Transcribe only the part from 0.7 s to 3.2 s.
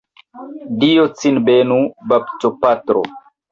Dio cin benu, baptopatro!